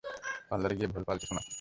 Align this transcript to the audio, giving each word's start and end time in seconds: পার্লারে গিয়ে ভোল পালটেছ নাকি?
পার্লারে 0.49 0.75
গিয়ে 0.77 0.91
ভোল 0.93 1.03
পালটেছ 1.07 1.31
নাকি? 1.31 1.49